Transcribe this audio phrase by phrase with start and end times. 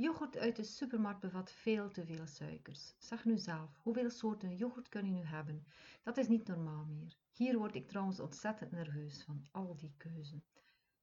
[0.00, 2.94] Yoghurt uit de supermarkt bevat veel te veel suikers.
[2.98, 5.66] Zeg nu zelf, hoeveel soorten yoghurt kun je nu hebben?
[6.02, 7.16] Dat is niet normaal meer.
[7.32, 10.44] Hier word ik trouwens ontzettend nerveus van, al die keuzen.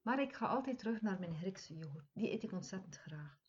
[0.01, 3.39] Maar ik ga altijd terug naar mijn Griekse yoghurt, die eet ik ontzettend graag.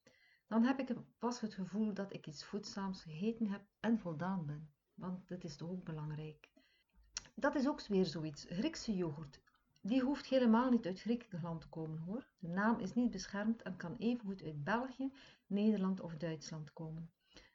[0.46, 4.70] Dan heb ik pas het gevoel dat ik iets voedzaams gegeten heb en voldaan ben,
[4.94, 6.48] want dit is toch ook belangrijk.
[7.34, 9.42] Dat is ook weer zoiets, Griekse yoghurt.
[9.80, 12.28] Die hoeft helemaal niet uit Griekenland te komen hoor.
[12.38, 15.12] De naam is niet beschermd en kan evengoed uit België,
[15.46, 17.10] Nederland of Duitsland komen.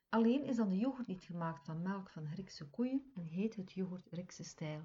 [0.10, 3.72] Alleen is dan de yoghurt niet gemaakt van melk van Griekse koeien en heet het
[3.72, 4.84] yoghurt Griekse stijl.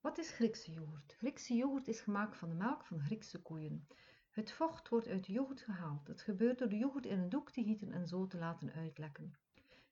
[0.00, 1.14] Wat is Griekse yoghurt?
[1.18, 3.86] Griekse yoghurt is gemaakt van de melk van Griekse koeien.
[4.30, 6.06] Het vocht wordt uit de yoghurt gehaald.
[6.06, 9.38] Het gebeurt door de yoghurt in een doek te gieten en zo te laten uitlekken.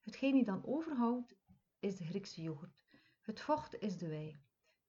[0.01, 1.37] Hetgeen die dan overhoudt
[1.79, 2.85] is de Griekse yoghurt.
[3.21, 4.41] Het vocht is de wei.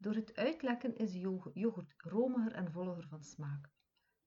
[0.01, 1.13] Door het uitlekken is
[1.53, 3.69] yoghurt romiger en voller van smaak.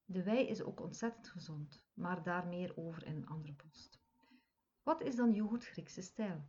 [0.05, 4.01] De wei is ook ontzettend gezond, maar daar meer over in een andere post.
[4.83, 6.47] Wat is dan yoghurt Griekse stijl?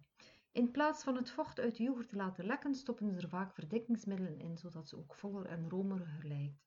[0.51, 3.53] In plaats van het vocht uit de yoghurt te laten lekken, stoppen ze er vaak
[3.53, 6.65] verdikkingsmiddelen in, zodat ze ook voller en romeriger lijkt.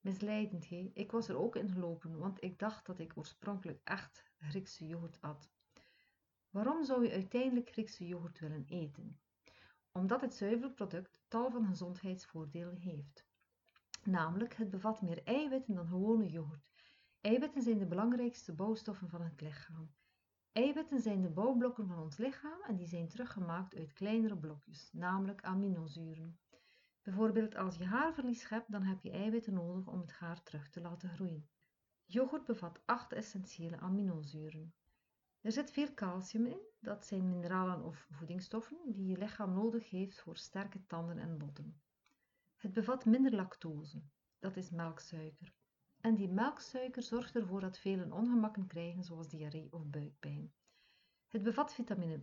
[0.00, 0.90] Misleidend, hé?
[0.94, 5.20] Ik was er ook in gelopen, want ik dacht dat ik oorspronkelijk echt Griekse yoghurt
[5.20, 5.50] at.
[6.50, 9.18] Waarom zou je uiteindelijk Griekse yoghurt willen eten?
[9.98, 13.26] Omdat het zuivere product tal van gezondheidsvoordelen heeft.
[14.02, 16.72] Namelijk, het bevat meer eiwitten dan gewone yoghurt.
[17.20, 19.94] Eiwitten zijn de belangrijkste bouwstoffen van het lichaam.
[20.52, 25.42] Eiwitten zijn de bouwblokken van ons lichaam en die zijn teruggemaakt uit kleinere blokjes, namelijk
[25.42, 26.38] aminozuren.
[27.02, 30.80] Bijvoorbeeld als je haarverlies hebt, dan heb je eiwitten nodig om het haar terug te
[30.80, 31.48] laten groeien.
[32.04, 34.74] Yoghurt bevat 8 essentiële aminozuren.
[35.44, 40.20] Er zit veel calcium in, dat zijn mineralen of voedingsstoffen die je lichaam nodig heeft
[40.20, 41.80] voor sterke tanden en botten.
[42.56, 44.02] Het bevat minder lactose,
[44.38, 45.52] dat is melksuiker.
[46.00, 50.52] En die melksuiker zorgt ervoor dat velen ongemakken krijgen zoals diarree of buikpijn.
[51.28, 52.22] Het bevat vitamine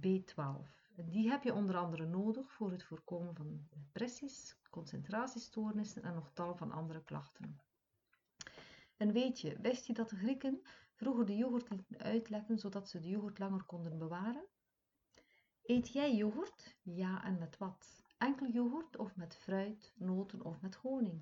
[0.00, 0.82] B12.
[0.94, 6.56] Die heb je onder andere nodig voor het voorkomen van depressies, concentratiestoornissen en nog tal
[6.56, 7.60] van andere klachten.
[9.02, 10.62] En weet je, wist je dat de Grieken
[10.94, 14.44] vroeger de yoghurt lieten uitlekken zodat ze de yoghurt langer konden bewaren?
[15.62, 16.76] Eet jij yoghurt?
[16.82, 18.02] Ja, en met wat?
[18.18, 21.20] Enkel yoghurt of met fruit, noten of met honing?